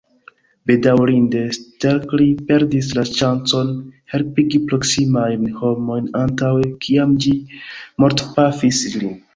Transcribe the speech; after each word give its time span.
Bedaŭrinde, 0.69 1.41
Stelkri 1.57 2.27
perdis 2.47 2.89
la 3.01 3.05
ŝancon 3.11 3.69
helpigi 4.15 4.63
proksimajn 4.73 5.47
homojn 5.61 6.11
antaŭe 6.25 6.69
kiam 6.87 7.17
ĝi 7.27 7.37
mortpafis 8.05 8.87
ilin. 8.93 9.19